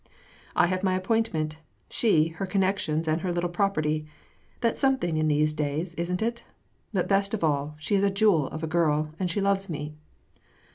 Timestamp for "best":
7.07-7.35